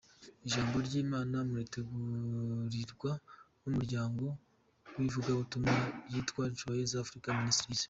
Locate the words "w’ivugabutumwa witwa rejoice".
4.97-6.95